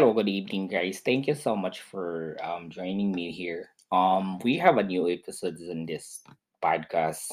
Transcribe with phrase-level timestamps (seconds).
[0.00, 1.04] Hello, good evening, guys.
[1.04, 3.68] Thank you so much for um, joining me here.
[3.92, 6.24] Um, we have a new episode in this
[6.64, 7.28] podcast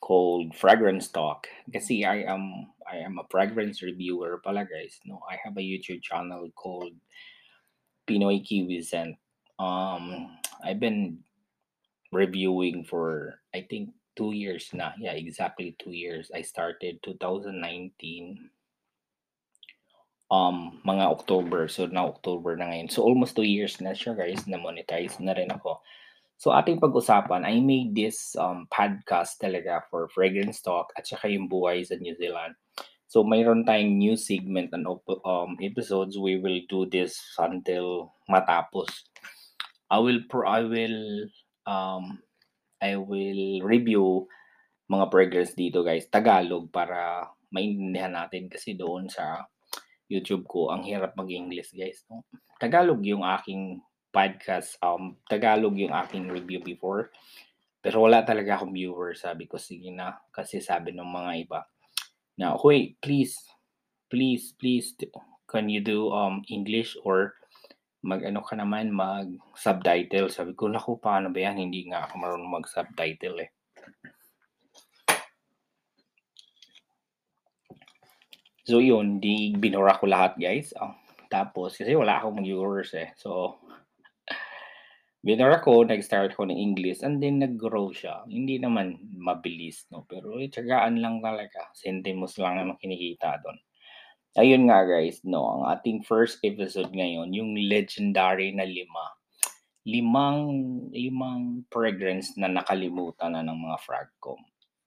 [0.00, 1.46] called Fragrance Talk.
[1.72, 4.98] Kasi I am I am a fragrance reviewer pala, guys.
[5.06, 6.90] No, I have a YouTube channel called
[8.02, 9.14] Pinoy Kiwi Scent.
[9.62, 10.26] Um,
[10.66, 11.22] I've been
[12.10, 14.90] reviewing for I think two years now.
[14.98, 16.34] Yeah, exactly two years.
[16.34, 18.50] I started 2019
[20.30, 21.66] um, mga October.
[21.66, 22.88] So, na October na ngayon.
[22.88, 24.46] So, almost two years na siya, guys.
[24.46, 25.82] Na-monetize na rin ako.
[26.40, 31.50] So, ating pag-usapan, I made this um, podcast talaga for Fragrance Talk at saka yung
[31.50, 32.56] buhay sa New Zealand.
[33.10, 36.16] So, mayroon tayong new segment and um, episodes.
[36.16, 39.10] We will do this until matapos.
[39.90, 41.26] I will pro I will
[41.66, 42.22] um
[42.78, 44.30] I will review
[44.86, 49.50] mga fragrance dito guys Tagalog para maintindihan natin kasi doon sa
[50.10, 52.02] YouTube ko, ang hirap mag-English guys.
[52.10, 52.26] No?
[52.58, 53.78] Tagalog yung aking
[54.10, 57.14] podcast, um, Tagalog yung aking review before.
[57.80, 59.16] Pero wala talaga akong viewer.
[59.16, 60.18] Sabi ko, sige na.
[60.34, 61.60] Kasi sabi ng mga iba,
[62.36, 63.38] na, Hoy, please,
[64.10, 64.92] please, please,
[65.48, 67.38] can you do um English or
[68.00, 70.32] mag-ano ka naman, mag-subtitle.
[70.32, 71.68] Sabi ko, naku, paano ba yan?
[71.68, 73.50] Hindi nga ako marunong mag-subtitle eh.
[78.70, 80.70] So yun, di binura ko lahat guys.
[80.78, 80.94] Oh,
[81.26, 83.10] tapos kasi wala akong viewers eh.
[83.18, 83.58] So
[85.26, 88.22] binura ko, nag-start ko ng English and then nag-grow siya.
[88.30, 90.06] Hindi naman mabilis, no?
[90.06, 91.66] Pero eh, tsagaan lang talaga.
[91.74, 93.58] Sentimos lang naman kinikita doon.
[94.38, 99.18] Ayun nga guys, no, ang ating first episode ngayon, yung legendary na lima.
[99.82, 100.46] Limang,
[100.94, 104.38] limang fragrance na nakalimutan na ng mga fragcom.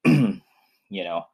[0.96, 1.28] you know,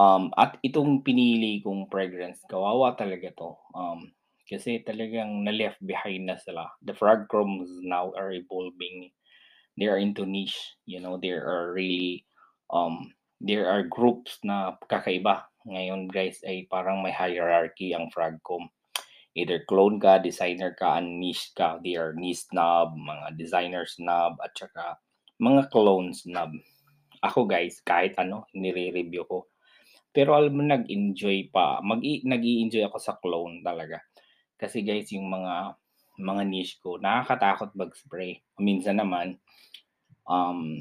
[0.00, 3.52] Um, at itong pinili kong fragrance, kawawa talaga 'to.
[3.76, 4.16] Um,
[4.48, 6.72] kasi talagang na-left behind na sila.
[6.80, 9.12] The frog chromes now are evolving.
[9.76, 10.56] They are into niche,
[10.88, 12.24] you know, there are really
[12.72, 13.12] um
[13.44, 15.44] there are groups na kakaiba.
[15.68, 18.72] Ngayon guys ay parang may hierarchy ang fragcom.
[19.36, 21.76] Either clone ka, designer ka, and niche ka.
[21.84, 24.96] They are niche snob, mga designer snob, at saka
[25.38, 26.56] mga clone snob.
[27.20, 29.49] Ako guys, kahit ano, nire-review ko
[30.10, 34.02] pero alam mo nag-enjoy pa, mag nag-i-enjoy ako sa clone talaga.
[34.58, 35.78] Kasi guys, yung mga
[36.20, 38.44] mga niche ko, nakakatakot mag-spray.
[38.60, 39.40] Minsan naman,
[40.28, 40.76] um,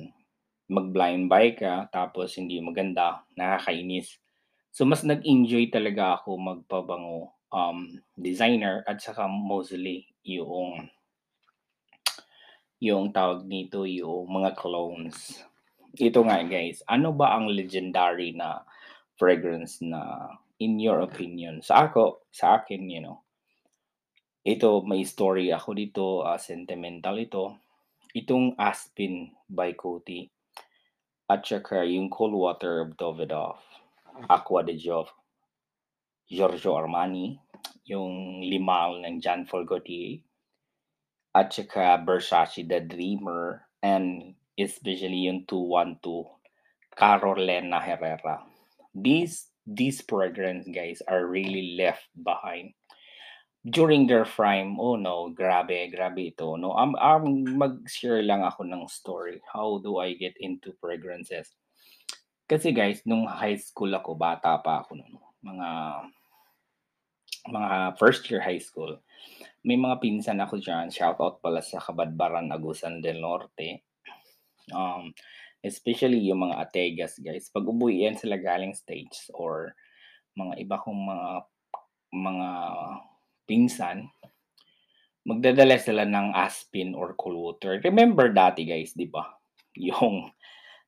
[0.67, 4.19] mag-blind buy ka, tapos hindi maganda, nakakainis.
[4.69, 10.89] So, mas nag-enjoy talaga ako magpabango um, designer at saka mostly yung
[12.79, 15.43] yung tawag nito yung mga clones.
[15.99, 18.63] Ito nga guys, ano ba ang legendary na
[19.19, 20.31] fragrance na
[20.63, 21.59] in your opinion?
[21.59, 23.19] Sa ako, sa akin, you know,
[24.47, 27.59] ito may story ako dito, uh, sentimental ito.
[28.15, 30.31] Itong Aspen by Coty
[31.29, 33.61] at saka yung Cold Water of Davidoff,
[34.25, 35.13] Aqua de Jove,
[36.25, 37.37] Giorgio Armani,
[37.85, 40.25] yung Limal ng Jean Paul Gaultier,
[41.37, 46.25] at saka Versace The Dreamer, and especially yung 212,
[46.97, 48.48] Carolina Herrera
[49.03, 52.73] these these fragrance guys are really left behind.
[53.59, 56.71] During their prime oh no grabe grabe ito no?
[56.71, 61.51] Um, um mag-share lang ako ng story how do I get into fragrances
[62.47, 65.69] kasi guys nung high school ako bata pa ako noon mga
[67.51, 68.95] mga first year high school
[69.67, 73.83] may mga pinsan ako diyan shout out pala sa Kabadbaran Agusan del Norte.
[74.71, 75.11] Um
[75.59, 79.75] Especially yung mga Ategas guys, 'pag umuwi yan sila galing States or
[80.39, 81.29] mga iba kong mga
[82.09, 82.49] mga
[83.43, 84.07] pinsan,
[85.27, 87.77] magdadala sila ng Aspen or cool water.
[87.83, 89.27] Remember dati guys, 'di ba?
[89.89, 90.31] Yung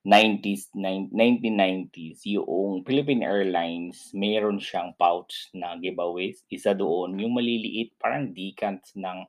[0.02, 6.42] 90s, 1990s, yung Philippine Airlines, meron siyang pouch na giveaways.
[6.50, 9.22] Isa doon, yung maliliit, parang decants ng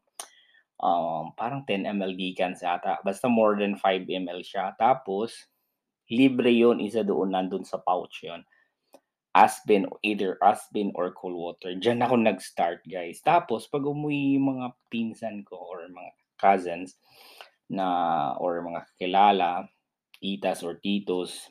[0.82, 2.98] um, parang 10 ml decans ata.
[3.06, 4.74] Basta more than 5 ml siya.
[4.74, 5.46] Tapos,
[6.10, 8.42] libre yon isa doon nandun sa pouch yon
[9.32, 11.72] Aspen, either Aspen or cool water.
[11.72, 13.24] Diyan ako nag-start, guys.
[13.24, 17.00] Tapos, pag umuwi mga pinsan ko or mga cousins
[17.72, 17.88] na
[18.36, 19.64] or mga kilala,
[20.20, 21.48] titas or titos,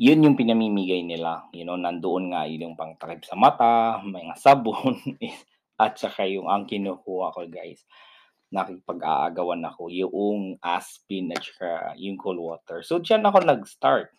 [0.00, 1.44] yun yung pinamimigay nila.
[1.52, 4.96] You know, nandoon nga yun yung pangtakip sa mata, mga sabon,
[5.80, 7.88] at saka yung ang kinukuha ko guys,
[8.52, 12.84] nakipag-aagawan ako yung Aspen at saka yung cool water.
[12.84, 14.12] So diyan ako nag-start.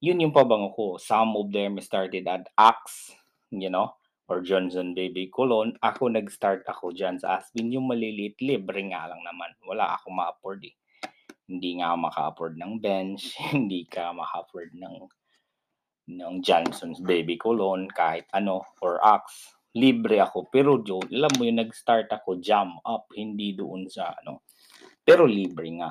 [0.00, 0.86] Yun yung pabango ko.
[0.96, 3.12] Some of them started at Axe,
[3.52, 3.92] you know,
[4.30, 7.68] or Johnson Baby Cologne, ako nag-start ako dyan sa Aspen.
[7.74, 9.50] Yung maliliit, libre nga lang naman.
[9.66, 10.74] Wala ako ma-afford eh.
[11.50, 14.96] Hindi nga maka-afford ng bench, hindi ka maka-afford ng
[16.10, 19.59] ng Johnson's Baby Cologne, kahit ano, or Axe.
[19.76, 20.50] Libre ako.
[20.50, 24.46] Pero Joe, alam mo yung nag-start ako, jam up, hindi doon sa ano.
[25.02, 25.90] Pero libre nga.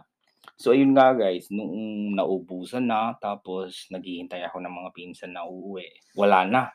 [0.59, 1.71] So, ayun nga guys, nung
[2.19, 5.87] naubusan na, tapos naghihintay ako ng mga pinsan na uuwi,
[6.19, 6.67] wala na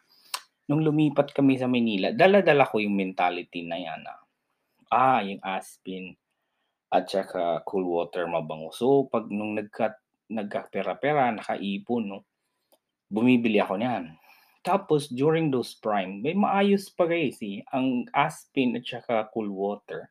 [0.69, 4.15] nung lumipat kami sa Manila, dala-dala ko yung mentality na yan na,
[4.89, 6.17] ah, yung Aspen
[6.89, 8.73] at saka cool water mabango.
[8.73, 9.99] So, pag nung nagka,
[10.33, 12.25] nagkapera-pera, nakaipon, no,
[13.13, 14.17] bumibili ako niyan.
[14.65, 17.61] Tapos, during those prime, may maayos pa guys eh.
[17.71, 20.09] Ang Aspen at saka cool water,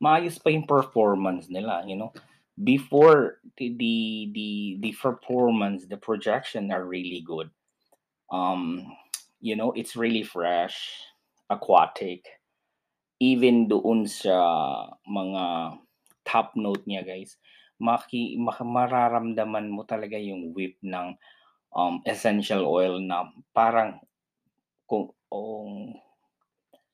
[0.00, 2.16] maayos pa yung performance nila, you know.
[2.56, 3.96] Before the the
[4.32, 7.52] the, the performance, the projection are really good
[8.34, 8.96] um,
[9.40, 10.76] you know, it's really fresh,
[11.50, 12.26] aquatic.
[13.20, 14.34] Even doon sa
[15.06, 15.76] mga
[16.24, 17.36] top note niya guys,
[17.78, 21.14] maki, mak- mararamdaman mo talaga yung whip ng
[21.74, 23.98] um, essential oil na parang
[24.86, 25.92] kung um,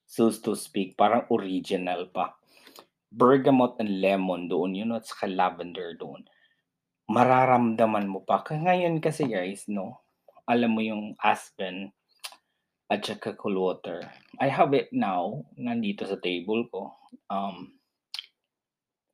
[0.09, 2.35] so to speak, parang original pa.
[3.12, 6.27] Bergamot and lemon doon, you know, at saka lavender doon.
[7.11, 8.43] Mararamdaman mo pa.
[8.43, 10.03] Ngayon kasi guys, no,
[10.49, 11.94] alam mo yung Aspen
[12.91, 14.03] at saka cool water.
[14.43, 16.91] I have it now, nandito sa table ko.
[17.31, 17.79] Um,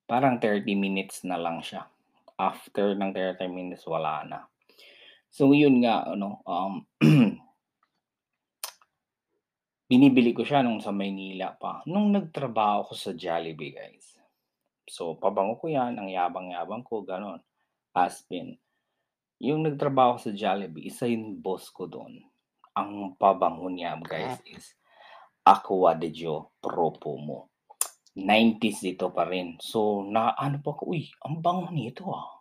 [0.09, 1.85] parang 30 minutes na lang siya.
[2.37, 4.45] After ng 30 minutes, wala na.
[5.31, 6.85] So, yun nga, ano, um,
[9.91, 11.87] binibili ko siya nung sa Maynila pa.
[11.87, 14.19] Nung nagtrabaho ko sa Jollibee, guys.
[14.87, 17.43] So, pabango ko yan, ang yabang-yabang ko, ganon.
[17.95, 18.59] Aspen.
[19.43, 22.23] Yung nagtrabaho sa Jollibee, isa yung boss ko doon.
[22.77, 24.77] Ang pabango niya, guys, is
[25.47, 27.55] Aqua de Gio Pro Pomo.
[28.17, 29.61] 90s dito pa rin.
[29.61, 32.36] So, na ano pa ko, uy, ang bango nito ah.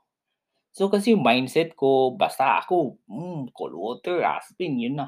[0.75, 5.07] So, kasi yung mindset ko, basta ako, mm, cold water, Aspen, yun na.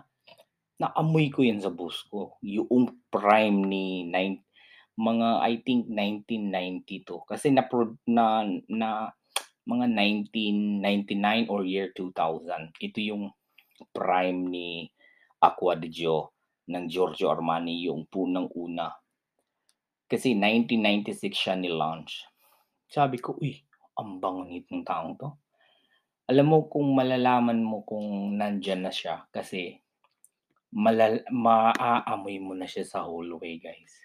[0.80, 2.40] Naamoy ko yan sa boss ko.
[2.40, 4.48] Yung prime ni nine,
[4.96, 7.20] mga, I think, 1992.
[7.28, 7.68] Kasi na,
[8.08, 9.12] na, na
[9.68, 12.72] mga 1999 or year 2000.
[12.80, 13.36] Ito yung
[13.92, 14.88] prime ni
[15.44, 16.32] Aqua di Gio
[16.72, 18.88] ng Giorgio Armani, yung punang una.
[20.08, 22.24] Kasi 1996 siya ni-launch.
[22.88, 23.60] Sabi ko, uy,
[24.00, 25.36] ang bango nitong taong to.
[26.28, 29.80] Alam mo kung malalaman mo kung nandyan na siya kasi
[30.76, 33.96] malal maaamoy mo na siya sa hallway, guys.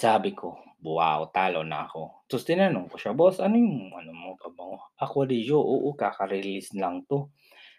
[0.00, 2.26] Sabi ko, wow, talo na ako.
[2.26, 4.96] Tapos tinanong ko siya, boss, ano yung ano mo pabango?
[4.98, 7.30] Ako di Gio, oo, kaka-release lang to.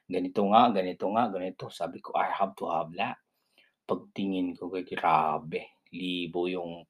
[0.07, 1.67] Ganito nga, ganito nga, ganito.
[1.67, 3.19] Sabi ko, I have to have that.
[3.83, 5.83] Pagtingin ko, grabe.
[5.91, 6.85] Libo yung,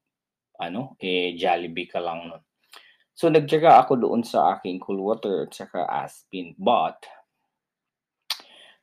[0.60, 2.42] ano, eh, Jollibee ka lang nun.
[3.18, 6.54] So, nagtyaga ako doon sa aking cool water at saka Aspen.
[6.54, 7.02] But,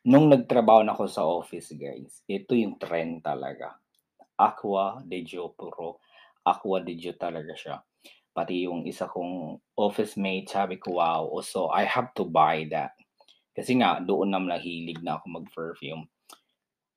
[0.03, 3.79] nung nagtrabaho na ako sa office, guys, ito yung trend talaga.
[4.35, 6.03] Aqua de Gio Puro
[6.43, 7.79] Aqua de Gio talaga siya.
[8.35, 11.31] Pati yung isa kong office mate, sabi ko, wow.
[11.39, 12.91] So, I have to buy that.
[13.55, 16.11] Kasi nga, doon naman nahilig na ako mag-perfume.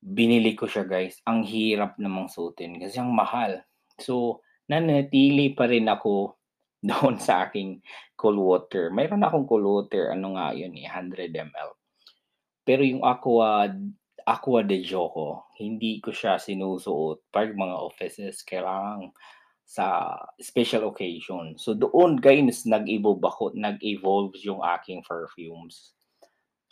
[0.02, 1.22] Binili ko siya, guys.
[1.22, 3.62] Ang hirap namang suotin kasi ang mahal.
[4.02, 6.38] So, nanatili pa rin ako
[6.88, 7.82] doon sa aking
[8.14, 8.90] cool water.
[8.94, 11.70] Mayroon akong cool water, ano nga yun, eh, 100 ml.
[12.62, 13.73] Pero yung aqua,
[14.28, 18.44] aqua de Joco, hindi ko siya sinusuot pag mga offices.
[18.44, 19.11] Kailangan
[19.68, 21.52] sa special occasion.
[21.61, 25.92] So doon guys nag-evolve ako, nag-evolve yung aking perfumes.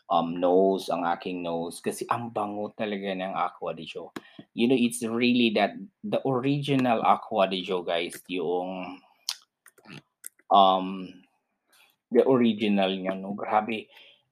[0.07, 1.83] Um, nose, ang aking nose.
[1.83, 4.15] Kasi ang bango talaga ng Aqua de Gio.
[4.55, 5.75] You know, it's really that,
[6.07, 9.03] the original Aqua de Gio guys, yung,
[10.51, 11.13] um,
[12.11, 13.35] the original niya, no?
[13.35, 13.89] Grabe,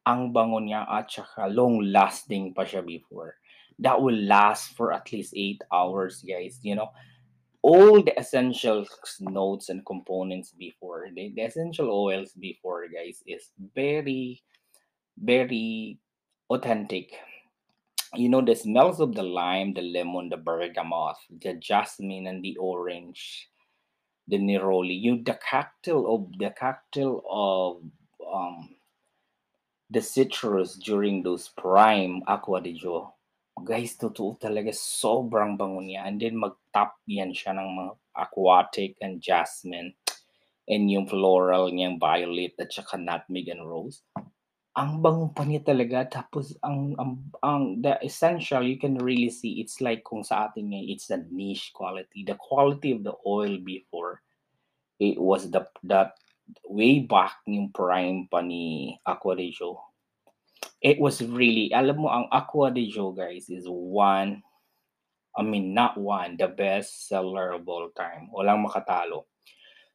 [0.06, 3.36] ang bango niya at saka long lasting pa siya before.
[3.78, 6.62] That will last for at least 8 hours, guys.
[6.62, 6.94] You know,
[7.64, 8.84] all the essential
[9.20, 14.42] notes and components before the, the essential oils before guys is very
[15.16, 15.98] very
[16.50, 17.16] authentic
[18.14, 22.54] you know the smells of the lime the lemon the bergamot the jasmine and the
[22.58, 23.48] orange
[24.28, 27.82] the neroli you the cocktail of the cocktail of
[28.24, 28.74] um
[29.90, 33.14] the citrus during those prime aqua de jo
[33.54, 36.10] Guys, totoo talaga sobrang bango niya.
[36.10, 39.94] And then mag-top yan siya ng mga aquatic and jasmine
[40.66, 44.02] and yung floral niyang violet at saka nutmeg and rose.
[44.74, 49.62] Ang bango pa niya talaga tapos ang ang ang the essential you can really see
[49.62, 52.26] it's like kung sa atin ngayon it's a niche quality.
[52.26, 54.18] The quality of the oil before,
[54.98, 56.18] it was the that
[56.66, 59.78] way back yung prime pa ni Aqua de Joe.
[60.82, 64.42] It was really alam mo ang Aqua de Joe guys is one
[65.34, 68.30] I mean not one, the best seller of all time.
[68.30, 69.26] Walang makatalo.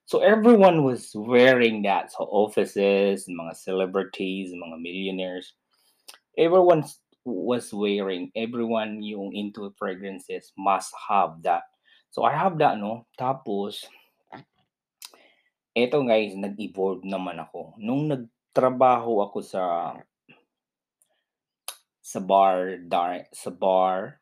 [0.10, 2.10] So everyone was wearing that.
[2.10, 5.54] So offices, mga celebrities, mga millionaires,
[6.34, 6.82] everyone
[7.22, 11.70] was wearing, everyone yung into fragrances must have that.
[12.10, 13.06] So I have that, no?
[13.22, 13.86] Tapos,
[15.78, 17.78] eto guys, nag-evolve naman ako.
[17.78, 19.94] Nung nagtrabaho ako sa
[22.02, 24.18] sa bar, dar, sa bar,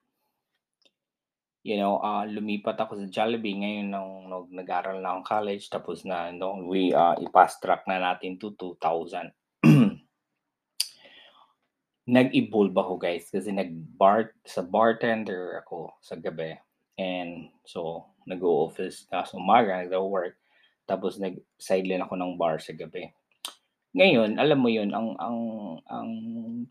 [1.68, 6.08] you know, uh, lumipat ako sa Jollibee ngayon nung, nung nag-aral na akong college tapos
[6.08, 9.36] na no, we uh, i-fast track na natin to 2000.
[12.08, 16.56] Nag-evolve ako guys kasi nag-bar sa bartender ako sa gabi.
[16.96, 20.40] And so nag-o-office na umaga, nag-work.
[20.88, 23.12] Tapos nag-sideline ako ng bar sa gabi.
[23.98, 25.40] Ngayon, alam mo 'yun, ang ang
[25.90, 26.12] ang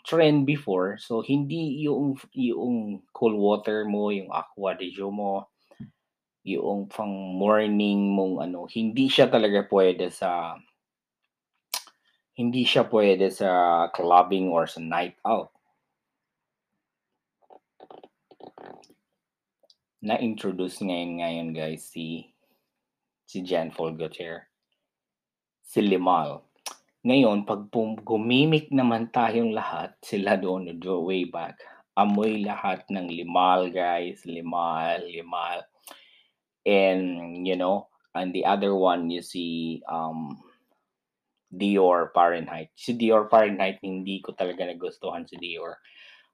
[0.06, 5.50] trend before, so hindi yung yung cool water mo, yung Aqua de Joe mo,
[6.46, 10.54] yung pang morning mong ano, hindi siya talaga puwede sa
[12.38, 15.50] hindi siya puwede sa clubbing or sa night out.
[19.98, 22.30] Na-introduce ngayon ngayon guys si
[23.26, 23.98] si Jan Paul.
[25.66, 26.45] Si Limal.
[27.06, 27.70] Ngayon 'pag
[28.02, 31.54] gumimik naman tayong lahat, sila doon do way back,
[31.94, 35.62] amoy lahat ng Limal guys, Limal, Limal.
[36.66, 40.34] And, you know, and the other one you see, um,
[41.46, 42.74] Dior Fahrenheit.
[42.74, 45.78] Si Dior Fahrenheit hindi ko talaga nagustuhan si Dior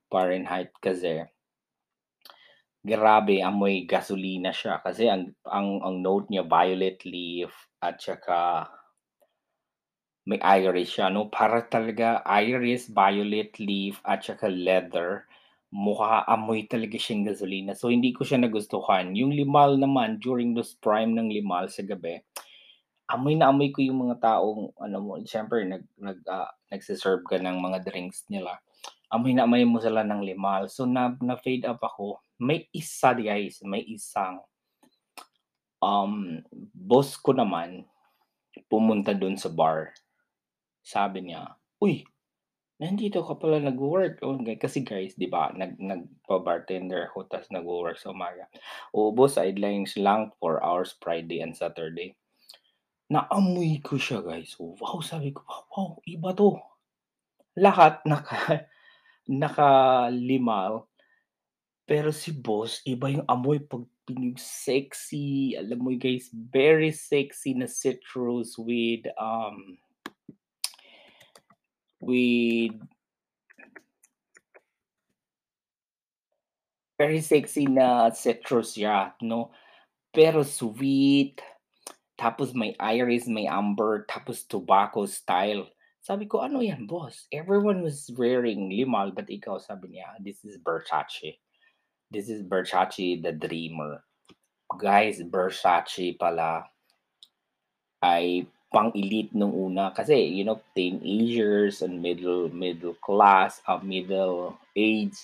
[0.09, 1.21] Fahrenheit kasi
[2.83, 8.67] grabe amoy gasolina siya kasi ang ang ang note niya violet leaf at saka
[10.23, 15.27] may iris siya 'no, para talaga iris, violet leaf at saka leather.
[15.73, 17.73] Mukha amoy talaga siyang gasolina.
[17.73, 19.17] So hindi ko siya nagustuhan.
[19.17, 22.21] Yung Limal naman during those prime ng Limal sa gabi,
[23.09, 27.37] amoy na amoy ko yung mga taong ano mo, siyempre nag nag ah, nagse-serve ka
[27.41, 28.61] ng mga drinks nila.
[29.13, 30.69] Amoy na amoy mo sila ng Limal.
[30.73, 32.21] So na na-fade up ako.
[32.41, 34.41] May isa guys, may isang
[35.83, 36.41] um,
[36.73, 37.85] boss ko naman
[38.71, 39.93] pumunta dun sa bar.
[40.83, 42.03] Sabi niya, "Uy,
[42.83, 48.11] nandito ka pala nagwo-work." Oh, kasi guys, 'di ba, nag nagba-bartender ako ta's nagwo-work sa
[48.15, 48.47] umaga.
[48.97, 52.15] Oo, boss sidelines lang 4 hours Friday and Saturday.
[53.13, 54.57] Naamoy ko siya guys.
[54.59, 55.43] Wow, sabi ko,
[55.75, 56.59] "Wow, iba 'to."
[57.59, 58.67] Lahat naka
[59.29, 60.87] naka-Limal.
[61.87, 67.67] Pero si boss iba yung amoy 'pag yung sexy, alam mo guys, very sexy na
[67.71, 69.79] citrus with, um
[72.03, 72.75] with
[76.99, 79.55] very sexy na citrus siya 'no,
[80.11, 81.39] pero sweet,
[82.19, 85.67] tapos may iris, may amber, tapos tobacco style.
[86.03, 87.31] Sabi ko, "Ano 'yan boss?
[87.31, 91.39] Everyone was wearing Limal but ikaw," sabi niya, "This is Versace.
[92.11, 94.03] This is Versace the Dreamer."
[94.79, 96.67] Guys, Versace pala
[98.03, 105.15] ay pang-elite nung una kasi you know, teenagers and middle middle class, uh, middle age,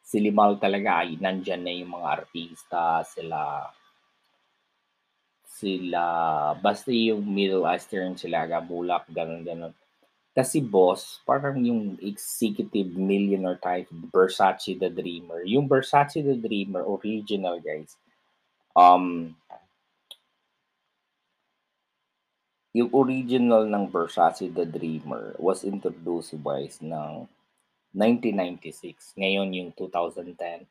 [0.00, 3.68] si Limal talaga ay nandiyan na yung mga artista, sila
[5.58, 6.04] sila
[6.62, 9.74] basta yung Middle Eastern sila, Gabulak, gano'n, gano'n.
[10.30, 15.42] Tas si boss parang yung executive millionaire type, Versace the Dreamer.
[15.44, 17.98] Yung Versace the Dreamer original guys,
[18.78, 19.34] um
[22.78, 27.26] yung original ng Versace the Dreamer was introduced guys ng
[27.90, 29.18] 1996.
[29.18, 30.62] Ngayon yung 2010,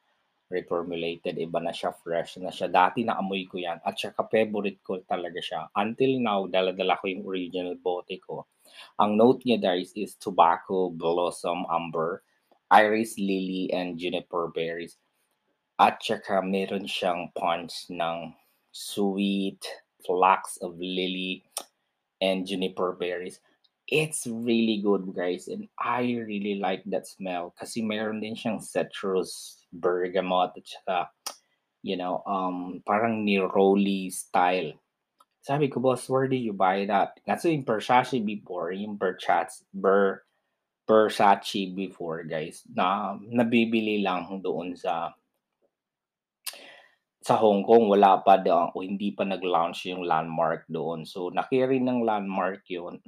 [0.48, 2.72] reformulated, iba na siya, fresh na siya.
[2.72, 5.68] Dati naamoy ko yan at saka favorite ko talaga siya.
[5.76, 8.48] Until now, dala-dala ko yung original bote ko.
[9.04, 12.24] Ang note niya guys is tobacco, blossom, amber,
[12.72, 14.96] iris, lily, and juniper berries.
[15.76, 18.32] At saka meron siyang punch ng
[18.72, 19.60] sweet
[20.08, 21.44] flax of lily
[22.22, 23.40] and juniper berries.
[23.88, 29.64] It's really good guys and I really like that smell kasi meron din siyang citrus,
[29.72, 31.12] bergamot at saka
[31.88, 34.76] you know, um, parang neroli style.
[35.40, 40.28] Sabi ko, "Boss, where did you buy that?" Kasi yung Versace before, yung Versace Ver
[40.88, 45.12] Versace before guys na nabibili lang doon sa
[47.28, 51.04] sa Hong Kong wala pa daw o hindi pa nag-launch yung Landmark doon.
[51.04, 53.04] So naki-rin ng Landmark yun.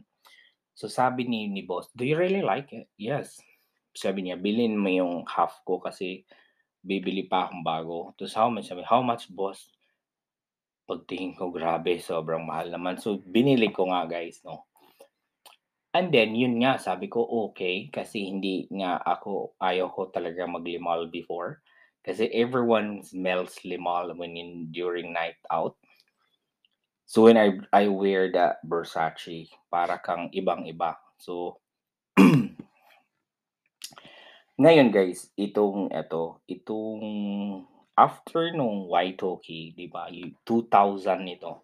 [0.75, 3.39] So sabi ni ni boss, "Do you really like it?" "Yes."
[3.95, 6.27] Sabi niya, "Bilhin mo yung half ko kasi
[6.83, 9.71] bibili pa akong bago." Tapos, "How much?" Sabi, "How much boss?"
[10.83, 12.99] Pagtingin ko grabe sobrang mahal naman.
[12.99, 14.67] So binili ko nga guys 'no.
[15.95, 21.07] And then yun nga sabi ko, "Okey." Kasi hindi nga ako ayaw ko talaga mag-limal
[21.07, 21.63] before.
[22.05, 25.75] Kasi everyone smells limal when in during night out.
[27.09, 30.95] So when I I wear that Versace para kang ibang-iba.
[31.19, 31.59] So
[34.59, 36.99] Ngayon guys, itong eto, itong
[37.95, 41.63] after nung Y2K 'di ba, yung 2000 ito.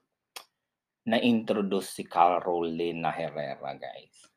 [1.03, 4.31] Na-introduce si Carolina Herrera guys.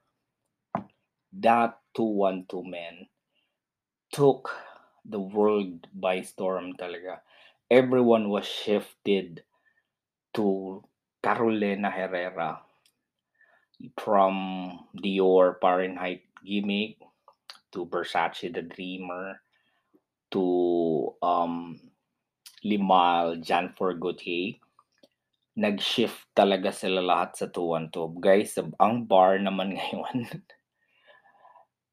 [1.31, 3.07] That 212 men
[4.11, 4.51] took
[5.09, 7.25] the world by storm talaga.
[7.73, 9.43] Everyone was shifted
[10.37, 10.85] to
[11.25, 12.61] Carolina Herrera.
[13.95, 14.35] From
[14.93, 16.99] Dior Fahrenheit gimmick
[17.71, 19.39] to Versace the Dreamer
[20.35, 21.79] to um,
[22.65, 24.59] Limal, Janfor Gaultier.
[25.59, 28.19] Nag-shift talaga sila lahat sa 212.
[28.19, 30.27] Guys, ang bar naman ngayon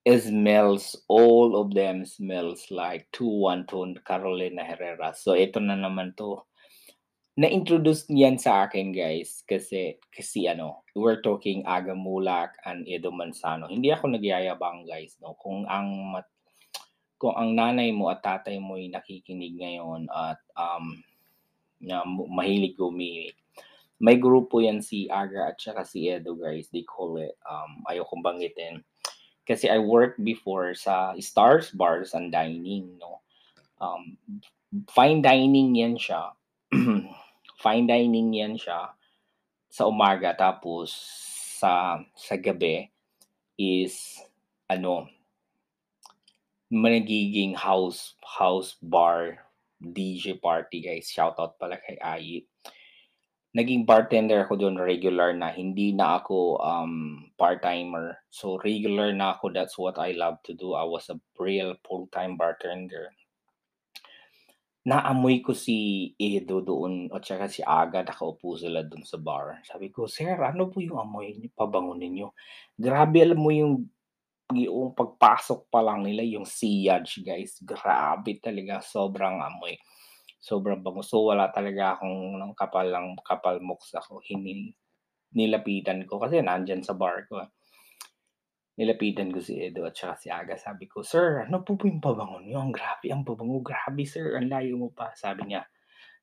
[0.06, 5.18] smells, all of them smells like 212 Carolina Herrera.
[5.18, 6.46] So ito na naman 'to.
[7.36, 13.68] Na-introduce niyan sa akin guys kasi kasi ano, we're talking Aga Mulak and Edo Manzano.
[13.68, 16.30] Hindi ako nagyayabang guys 'no, kung ang mat
[17.18, 21.00] kung ang nanay mo at tatay mo'y nakikinig ngayon at, um,
[21.80, 23.36] na mahilig gumimik,
[24.04, 28.22] may grupo 'yan si Aga at saka si Edo guys, they call it, um, ayokong
[28.22, 28.84] banggitin.
[29.46, 33.22] Kasi I worked before sa Stars Bars and Dining 'no.
[33.78, 34.18] Um,
[34.90, 36.34] fine dining 'yan siya.
[37.66, 38.94] Fine dining 'yan siya
[39.72, 40.92] sa umaga tapos
[41.58, 42.92] sa sa gabi
[43.58, 44.22] is
[44.70, 45.08] ano
[46.72, 49.46] magiging house house bar,
[49.80, 51.08] DJ party guys.
[51.08, 52.46] Shoutout pala kay Ayi.
[53.56, 58.20] Naging bartender ako dun regular na, hindi na ako, um, part-timer.
[58.28, 60.76] So regular na ako, that's what I love to do.
[60.76, 63.16] I was a real full-time bartender.
[64.86, 69.64] Naamoy ko si Edo doon at saka si Aga nakaupo sila dun sa bar.
[69.66, 72.30] Sabi ko, "Sir, ano po yung amoy niyo pabango ninyo?"
[72.78, 73.90] Grabe alam mo yung
[74.54, 79.74] yung pagpasok pa lang nila yung sillage guys, grabe talaga sobrang amoy.
[80.46, 81.02] Sobrang bango.
[81.02, 84.70] Wala talaga akong ng kapal ng kapal mukha ko, hini
[85.36, 87.50] nilapitan ko kasi nandiyan sa bar ko, eh.
[88.78, 92.04] Nilapitan ko si Edo at saka si Aga sabi ko, "Sir, ano po ba yung
[92.04, 92.60] pabango niyo?
[92.60, 93.64] Ang grabe ang pabango.
[93.64, 95.64] Grabe sir, ang layo mo pa." Sabi niya,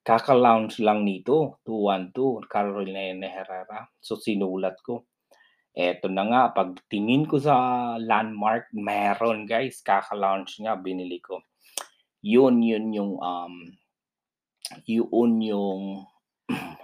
[0.05, 5.09] "Kaka-launch lang nito, 212 Carolina Herrera." So sinulat ko.
[5.73, 7.57] Eto na nga, pagtingin ko sa
[7.97, 11.41] Landmark meron guys, kaka-launch nga binili ko.
[12.21, 13.55] Yun, yun yung, um,
[14.87, 15.83] yun yung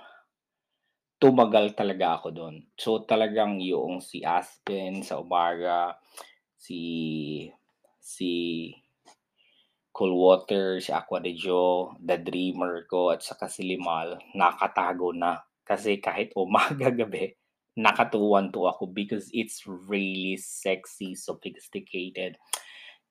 [1.23, 2.55] tumagal talaga ako dun.
[2.79, 5.99] So talagang yoong si Aspen sa umaga,
[6.55, 7.51] si
[7.99, 8.33] si
[9.91, 15.43] Coolwater, si Aqua de Joe, The Dreamer ko at saka si Limal nakatago na.
[15.67, 17.35] Kasi kahit umaga, gabi
[17.79, 22.35] naka-212 ako because it's really sexy, sophisticated.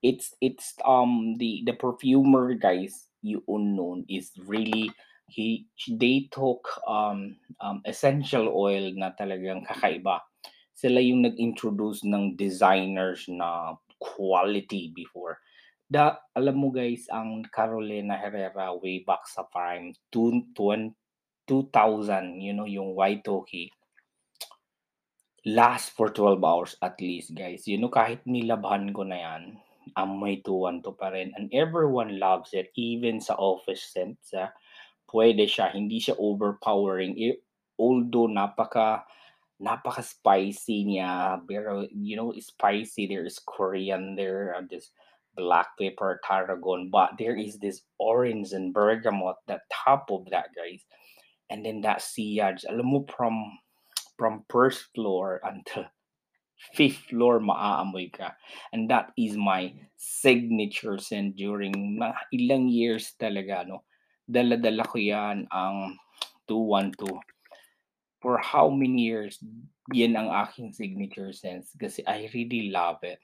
[0.04, 4.88] It's it's um the the perfumer guys yun nun is really
[5.28, 10.24] he they took um, um, essential oil na talagang kakaiba.
[10.78, 15.42] Sila yung nag-introduce ng designers na quality before.
[15.88, 20.96] Da alam mo guys, ang Carolina Herrera way back sa prime, two twen
[21.48, 23.72] 2000, you know, yung Y2K.
[25.48, 27.64] Last for 12 hours at least guys.
[27.72, 29.44] You know, kahit nilabhan ko na yan,
[29.96, 31.32] amoy 212 pa rin.
[31.38, 34.52] And everyone loves it even sa office scents, ah,
[35.08, 37.40] puwede siya, hindi siya overpowering, eh,
[37.80, 39.08] although napaka
[39.58, 44.92] napaka-spicy niya, pero you know, spicy, there is coriander, uh, this
[45.38, 50.86] black pepper, tarragon, but there is this orange and bergamot that top of that guys.
[51.50, 53.58] And then that sillage, alam mo from
[54.18, 55.86] from first floor until
[56.74, 58.36] fifth floor maaamoy ka.
[58.74, 63.84] And that is my signature scent during mga ilang years talaga 'no.
[64.28, 65.98] Dala-dala ko 'yan ang
[66.50, 67.22] 212.
[68.20, 69.40] For how many years,
[69.94, 73.22] yan ang aking signature scents kasi I really love it.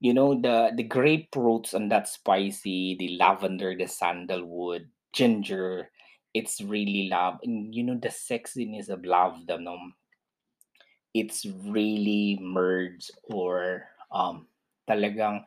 [0.00, 5.90] you know the the grapefruits and that spicy, the lavender, the sandalwood, ginger.
[6.34, 9.46] It's really love, and you know the sexiness of love.
[9.46, 9.78] The no,
[11.14, 14.50] it's really merged or um
[14.84, 15.46] talagang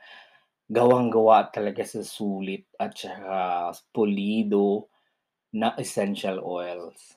[0.68, 4.90] gawang-gawa talaga sa sulit at saka pulido
[5.54, 7.16] na essential oils.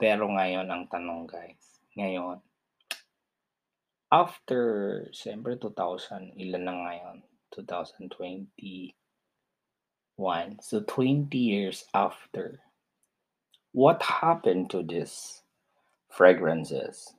[0.00, 2.40] Pero ngayon ang tanong guys, ngayon
[4.12, 7.24] after siyempre 2000 ilan na ngayon?
[7.56, 8.92] 2021.
[10.60, 12.60] So 20 years after,
[13.72, 15.42] what happened to this
[16.08, 17.12] fragrances?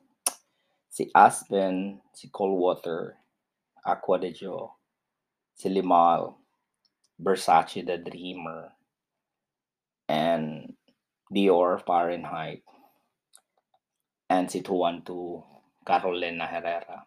[0.94, 3.16] Si Aspen, si Coldwater,
[3.84, 4.74] Aqua de Gio,
[5.56, 6.36] si Limal,
[7.20, 8.70] Versace the Dreamer,
[10.08, 10.74] and
[11.34, 12.62] Dior Fahrenheit,
[14.30, 15.42] and si 212
[15.84, 17.06] Carolina Herrera.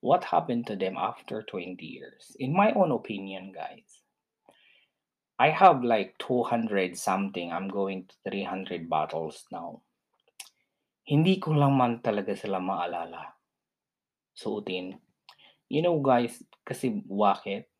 [0.00, 2.34] What happened to them after 20 years?
[2.38, 4.00] In my own opinion, guys,
[5.38, 7.52] I have like 200 something.
[7.52, 9.82] I'm going to 300 bottles now.
[11.08, 13.32] Hindi ko lang man talaga sila maalala.
[14.36, 14.92] Suotin.
[15.72, 17.72] You know guys, kasi bakit?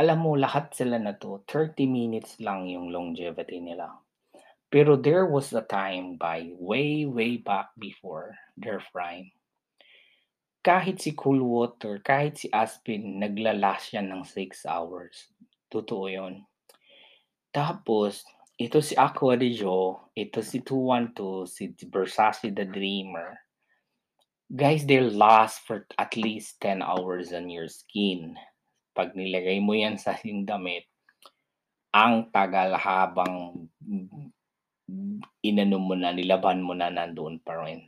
[0.00, 4.00] Alam mo, lahat sila na to, 30 minutes lang yung longevity nila.
[4.72, 9.28] Pero there was a time by way, way back before their prime.
[10.64, 15.28] Kahit si Coolwater, kahit si Aspen, naglalas yan ng 6 hours.
[15.68, 16.48] Totoo yun.
[17.52, 23.34] Tapos, ito si Aqua de Joe, ito si 212, si Versace the Dreamer.
[24.46, 28.38] Guys, they last for at least 10 hours on your skin.
[28.94, 30.86] Pag nilagay mo yan sa yung damit,
[31.90, 33.66] ang tagal habang
[35.42, 37.82] inano mo na, nilaban mo na nandoon pa rin.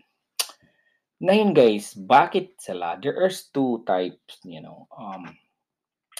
[1.22, 2.98] Ngayon guys, bakit sila?
[2.98, 4.90] There are two types, you know.
[4.92, 5.30] Um,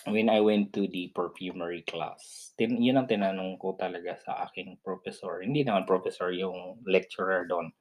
[0.07, 4.79] when I went to the perfumery class, tin, yun ang tinanong ko talaga sa aking
[4.83, 5.43] professor.
[5.43, 7.75] Hindi naman professor, yung lecturer doon.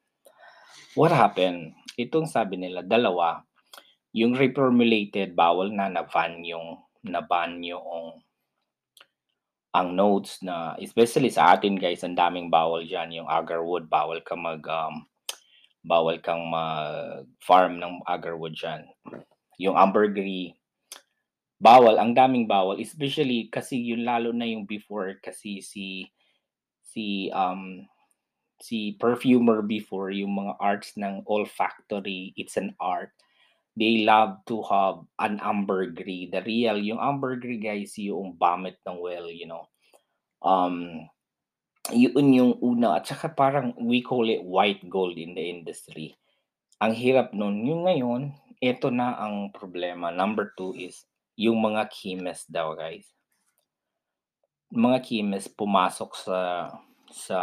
[0.98, 1.76] What happened?
[1.94, 3.46] Itong sabi nila, dalawa.
[4.16, 8.18] Yung reformulated, bawal na na-ban yung na-ban yung
[9.76, 14.32] ang notes na especially sa atin guys ang daming bawal diyan yung agarwood bawal ka
[14.32, 15.04] mag um,
[15.84, 18.88] bawal kang mag farm ng agarwood diyan
[19.60, 20.56] yung ambergris
[21.56, 26.04] bawal ang daming bawal especially kasi yung lalo na yung before kasi si
[26.84, 27.84] si um
[28.60, 33.12] si perfumer before yung mga arts ng olfactory it's an art
[33.76, 36.32] they love to have an ambergris.
[36.32, 39.68] The real, yung ambergris guys, yung vomit ng well, you know.
[40.40, 41.06] Um,
[41.92, 42.98] yun yung una.
[42.98, 46.16] At saka parang we call it white gold in the industry.
[46.80, 47.68] Ang hirap nun.
[47.68, 48.32] Yung ngayon,
[48.64, 50.08] ito na ang problema.
[50.08, 51.04] Number two is
[51.36, 53.06] yung mga chemist daw guys.
[54.72, 56.40] Mga chemist pumasok sa
[57.12, 57.40] sa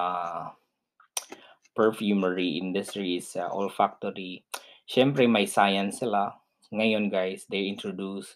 [1.74, 4.44] perfumery industry, sa olfactory
[4.84, 6.36] Siyempre may science sila.
[6.74, 8.36] Ngayon guys, they introduce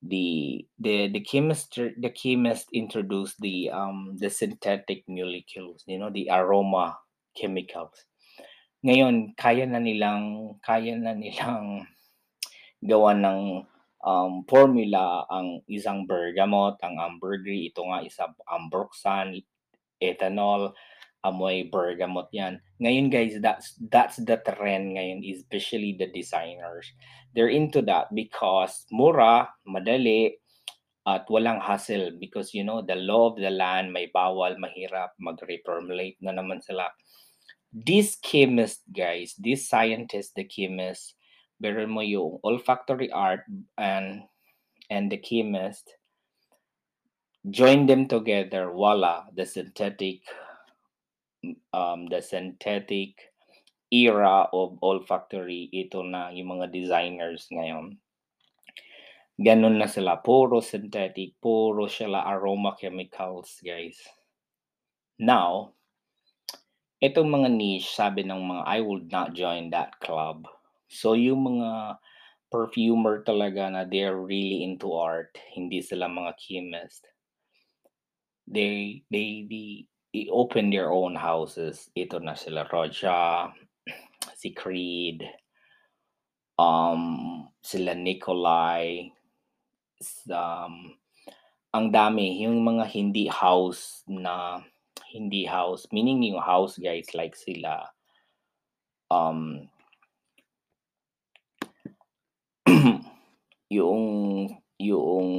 [0.00, 6.26] the the the chemist the chemist introduced the um the synthetic molecules, you know, the
[6.32, 6.98] aroma
[7.36, 8.08] chemicals.
[8.82, 11.86] Ngayon, kaya na nilang kaya na nilang
[12.82, 13.62] gawa ng
[14.06, 19.42] um, formula ang isang bergamot, ang ambergris, ito nga isa ambroxan,
[19.98, 20.70] ethanol,
[21.26, 22.62] amoy bergamot yan.
[22.78, 26.94] Ngayon guys, that's that's the trend ngayon, especially the designers.
[27.34, 30.38] They're into that because mura, madali,
[31.06, 36.18] at walang hassle because you know, the law of the land, may bawal, mahirap, mag-reformulate
[36.22, 36.90] na naman sila.
[37.74, 41.18] This chemist guys, this scientist, the chemist,
[41.60, 43.44] meron mo yung olfactory art
[43.80, 44.24] and
[44.90, 45.96] and the chemist,
[47.50, 50.22] join them together, voila, the synthetic
[51.72, 53.30] um, the synthetic
[53.92, 57.94] era of olfactory, ito na yung mga designers ngayon.
[59.36, 64.00] Ganun na sila, puro synthetic, puro sila aroma chemicals, guys.
[65.20, 65.76] Now,
[67.04, 70.48] itong mga niche, sabi ng mga, I would not join that club.
[70.86, 71.98] So, yung mga
[72.50, 77.06] perfumer talaga na they're really into art, hindi sila mga chemist.
[78.46, 81.90] They, they, they, i-open their own houses.
[81.92, 83.50] Ito na sila Roja,
[84.40, 85.26] si Creed,
[86.56, 89.10] um, sila Nikolai,
[90.30, 90.94] um,
[91.74, 94.62] ang dami, yung mga hindi house na
[95.12, 97.90] hindi house, meaning yung house guys like sila
[99.10, 99.68] um
[103.70, 105.32] Yoong yoong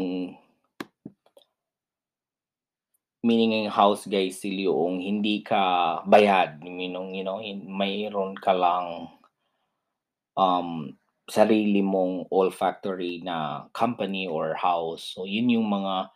[3.24, 9.12] meaning yung house guys yoong hindi ka bayad, meaning you know, mayroon ka lang
[10.38, 10.94] um,
[11.28, 15.12] sarili mong olfactory na company or house.
[15.18, 16.14] So yun yung mga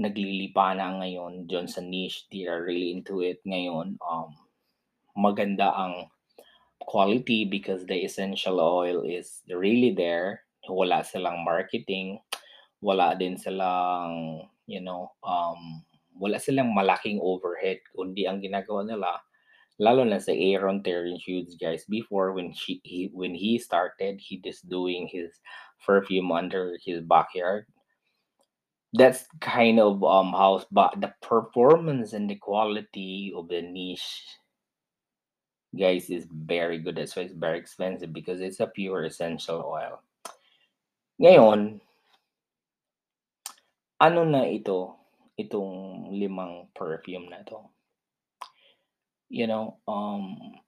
[0.00, 4.00] naglilipana ngayon diyan sa niche, they are really into it ngayon.
[4.00, 4.32] Um,
[5.14, 6.08] maganda ang
[6.80, 10.46] quality because the essential oil is really there.
[10.68, 12.18] Wala silang marketing,
[12.80, 15.84] wala din silang, you know, um,
[16.16, 19.20] wala silang malaking overhead kundi ang ginagawa nila,
[19.78, 21.24] lalo na si Aaron Terence
[21.60, 25.40] guys, before when he when he started, he just doing his
[25.84, 27.66] perfume under his backyard.
[28.94, 34.22] That's kind of um house, but the performance and the quality of the niche
[35.74, 36.94] guys is very good.
[36.94, 39.98] That's why it's very expensive because it's a pure essential oil.
[41.22, 41.60] Ngayon
[44.02, 44.78] ano na ito,
[45.38, 45.70] itong
[46.20, 47.58] limang perfume na 'to.
[49.30, 50.58] You know, um,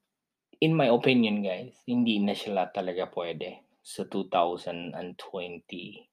[0.60, 6.06] in my opinion guys, hindi na sila talaga puwede sa 2020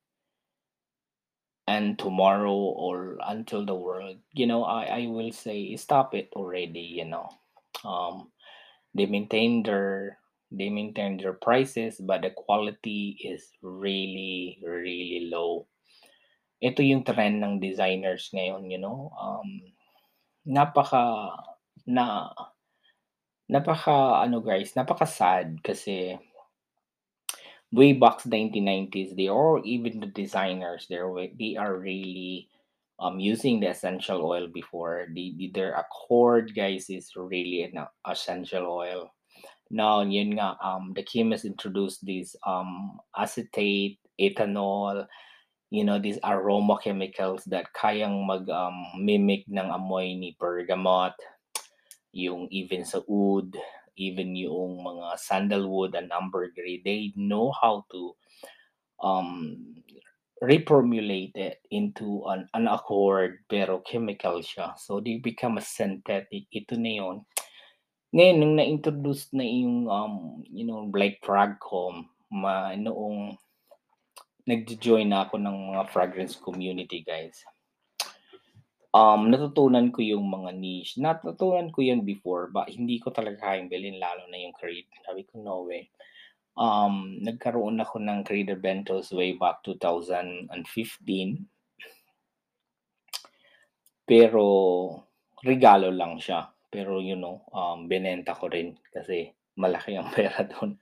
[1.67, 6.99] and tomorrow or until the world, you know, I I will say stop it already,
[6.99, 7.29] you know.
[7.85, 8.31] Um,
[8.93, 10.19] they maintain their
[10.53, 15.65] they maintain their prices, but the quality is really, really low.
[16.61, 19.73] Ito yung trend ng designers ngayon, you know, um,
[20.47, 21.33] napaka
[21.89, 22.31] na
[23.51, 26.15] napaka-ano guys, napaka-sad kasi
[27.73, 32.47] way back 1990s, they are even the designers, way they are really,
[32.99, 35.07] um, using the essential oil before.
[35.11, 39.11] The the their Accord guys is really an essential oil.
[39.73, 45.09] Now yun nga, um, the chemist introduced this, um, acetate, ethanol,
[45.73, 51.17] you know, these aroma chemicals that kayang mag, um, mimic ng amoy ni bergamot,
[52.13, 53.57] yung even sa oud,
[53.97, 58.13] even yung mga sandalwood and ambergris, they know how to,
[59.01, 59.57] um,
[60.43, 64.75] reformulate it into an an Accord pero chemical siya.
[64.77, 67.17] So they become a synthetic, ito na yun.
[68.13, 73.33] Ngayon nung na-introduce na yung, um, you know, like Fragcom, ma noong
[74.45, 77.41] nagjo-join na ako ng mga fragrance community guys.
[78.93, 83.65] Um, natutunan ko yung mga niche, natutunan ko yan before but hindi ko talaga kayang
[83.65, 84.85] bilhin lalo na yung Creed.
[85.01, 85.89] Sabi ko, "No way."
[86.53, 91.49] Um, nagkaroon ako ng Creed Aventus way back 2015.
[94.05, 94.45] Pero
[95.41, 96.52] regalo lang siya.
[96.73, 100.81] Pero you know, um, binenta ko rin kasi malaki ang pera dun.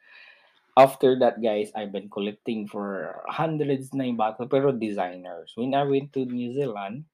[0.80, 5.52] After that guys, I've been collecting for hundreds na yung bottle pero designers.
[5.60, 7.12] When I went to New Zealand,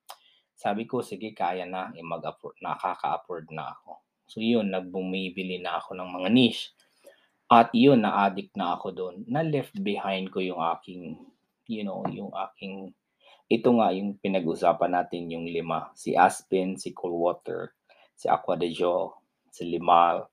[0.53, 5.81] sabi ko, "Sige kaya na, eh, mag-afford nakaka-afford na ako." So yun, nag bumibili na
[5.81, 6.69] ako ng mga niche.
[7.49, 9.15] At yun, na-addict na ako dun.
[9.25, 11.17] Na-left behind ko yung aking,
[11.65, 12.93] you know, yung aking
[13.47, 17.71] ito nga yung pinag-usapan natin yung 5, si Aspen, si Coolwater,
[18.17, 19.21] si Acqua di Gio,
[19.53, 20.25] si Limahl,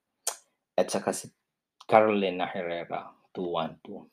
[0.73, 1.29] at saka si
[1.85, 4.09] Carolina Herrera 212.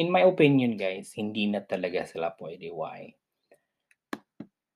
[0.00, 3.12] In my opinion guys, hindi na talaga sila puwede, why?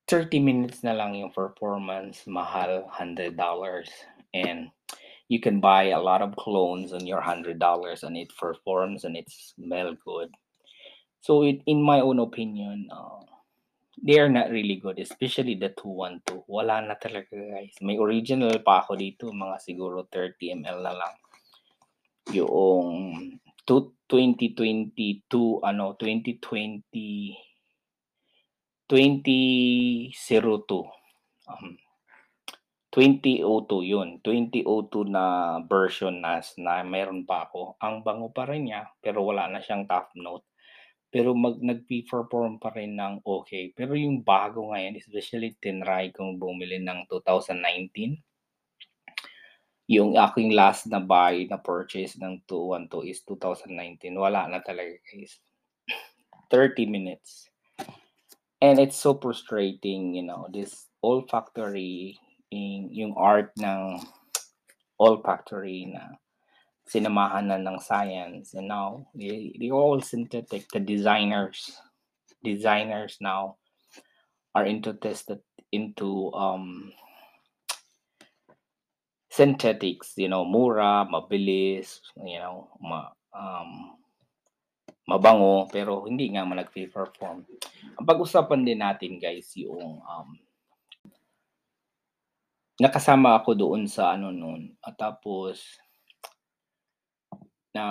[0.05, 3.33] 30 minutes na lang yung performance, mahal, $100
[4.37, 4.69] and
[5.25, 9.25] you can buy a lot of clones on your $100 and it performs and it
[9.33, 10.29] smell good.
[11.25, 13.24] So it in my own opinion, uh,
[14.01, 16.43] they are not really good, especially the 212.
[16.47, 17.75] Wala na talaga guys.
[17.79, 21.15] May original pa ako dito, mga siguro 30 ml na lang.
[23.65, 27.33] Tu 2022 ano, 2020
[28.85, 30.13] 2002.
[31.49, 31.73] Um,
[32.95, 37.75] 2002 yun, 2002 na version nas na meron pa ako.
[37.83, 40.47] Ang bango pa rin niya, pero wala na siyang top note.
[41.15, 43.71] Pero mag nagpe-perform pa rin ng okey.
[43.71, 48.19] Pero yung bago ngayon, especially tinry kong bumili ng 2019.
[49.95, 55.39] Yung aking last na buy, na purchase ng 212 is 2019, wala na talaga guys.
[56.51, 57.47] 30 minutes.
[58.59, 62.19] And it's so frustrating, you know, this olfactory
[62.51, 64.03] in yung art ng
[64.99, 66.19] olfactory na
[66.85, 70.69] sinamahan na ng science and now they they all synthetic.
[70.69, 71.81] The designers
[72.45, 73.57] designers now
[74.53, 75.41] are into tested
[75.73, 76.93] into, um
[79.27, 83.99] synthetics, you know, mura, mabilis, you know, ma um
[85.09, 87.43] mabango pero hindi nga man nagpe-perform.
[87.99, 90.29] Ang pag-usapan din natin guys yung um
[92.79, 95.79] nakasama ako doon sa ano noon at tapos
[97.75, 97.85] na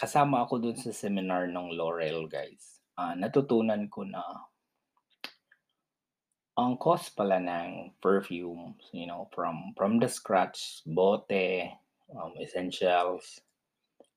[0.00, 2.80] kasama ako doon sa seminar ng L'Oreal guys.
[2.96, 4.24] Ah, natutunan ko na
[6.56, 11.68] ang cost pala ng perfume, you know, from from the scratch, bote,
[12.16, 13.44] um, essentials,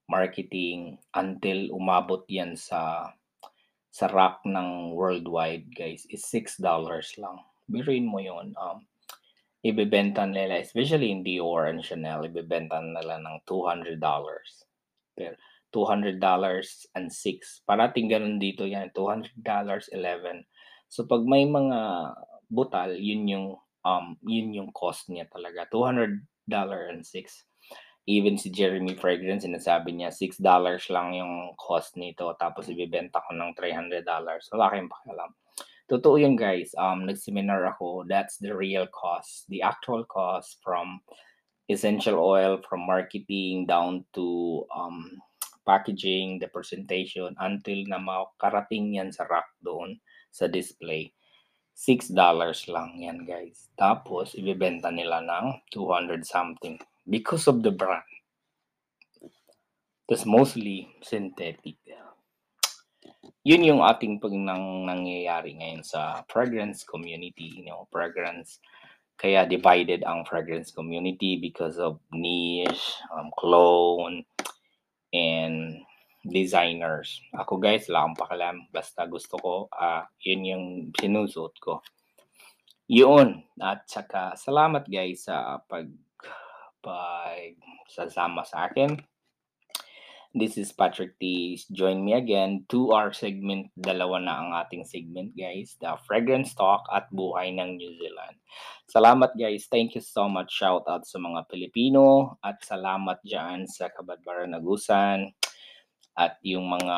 [0.07, 3.11] marketing, until umabot yan sa
[3.91, 6.63] sa rack ng worldwide guys is $6
[7.19, 7.43] lang.
[7.67, 8.55] Biruin mo yun.
[8.55, 8.87] Um,
[9.59, 13.99] ibebenta nila, especially in Dior and Chanel, ibebenta nila ng $200.
[15.19, 15.35] Pero
[15.75, 16.15] $200
[16.95, 17.67] and 6.
[17.67, 20.47] Parating ganun dito yan, $200, 11.
[20.87, 21.79] So pag may mga
[22.49, 23.47] butal, yun yung
[23.85, 25.67] um yun yung cost niya talaga.
[25.69, 26.25] $200
[26.89, 27.45] and 6.
[28.09, 30.41] Even si Jeremy Fragrance, sinasabi niya $6
[30.89, 34.01] lang yung cost nito tapos ibebenta ko ng $300.
[34.55, 35.31] Wala kayong pakialam.
[35.89, 36.73] Totoo yun guys.
[36.77, 38.05] Um, nag-seminar ako.
[38.09, 39.45] That's the real cost.
[39.49, 41.01] The actual cost from
[41.69, 45.21] essential oil, from marketing down to um,
[45.63, 50.01] packaging, the presentation, until na makarating yan sa rack doon
[50.33, 51.13] sa display.
[51.77, 52.11] $6
[52.73, 53.71] lang yan guys.
[53.77, 56.75] Tapos, ibebenta nila ng 200 something
[57.07, 58.03] because of the brand.
[60.09, 61.77] That's mostly synthetic.
[63.47, 68.59] Yun yung ating pag nang nangyayari ngayon sa fragrance community, you know, fragrance
[69.19, 74.23] kaya divided ang fragrance community because of niche, um, clone,
[75.11, 75.83] and
[76.23, 77.19] designers.
[77.35, 78.57] Ako guys, wala akong pakialam.
[78.71, 81.83] Basta gusto ko, ah yun yung sinusuot ko.
[82.87, 83.43] Yun.
[83.59, 85.91] At saka, salamat guys sa pag
[86.79, 87.59] pag
[87.91, 88.95] sasama sa akin.
[90.29, 91.57] This is Patrick T.
[91.73, 93.73] Join me again to our segment.
[93.73, 95.73] Dalawa na ang ating segment, guys.
[95.81, 98.37] The Fragrance Talk at Buhay ng New Zealand.
[98.93, 99.65] Salamat, guys.
[99.65, 100.53] Thank you so much.
[100.53, 105.33] Shout out sa mga Pilipino at salamat dyan sa Kabadbaran Nagusan
[106.13, 106.97] at yung mga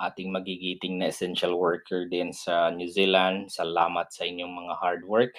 [0.00, 3.52] ating magigiting na essential worker din sa New Zealand.
[3.52, 5.36] Salamat sa inyong mga hard work.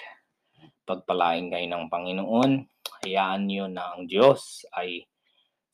[0.86, 2.70] Pagpalain kayo ng Panginoon.
[3.02, 5.02] Hayaan nyo na ang Diyos ay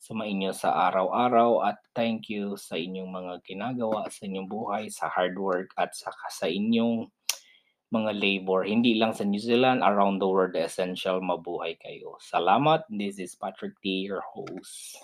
[0.01, 5.37] sumainyo sa araw-araw at thank you sa inyong mga ginagawa sa inyong buhay, sa hard
[5.37, 7.05] work at saka sa inyong
[7.93, 8.65] mga labor.
[8.65, 12.17] Hindi lang sa New Zealand, around the world, essential mabuhay kayo.
[12.17, 12.89] Salamat.
[12.89, 14.97] This is Patrick T, your host.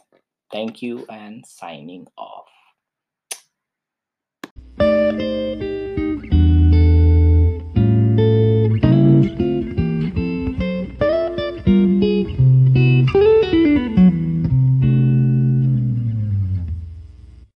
[0.50, 2.57] Thank you and signing off.